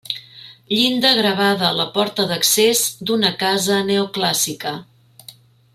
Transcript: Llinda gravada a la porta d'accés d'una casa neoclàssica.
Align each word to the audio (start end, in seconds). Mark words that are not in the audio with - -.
Llinda 0.75 1.11
gravada 1.19 1.67
a 1.67 1.75
la 1.81 1.85
porta 1.97 2.25
d'accés 2.31 2.81
d'una 3.11 3.33
casa 3.45 3.79
neoclàssica. 3.91 4.73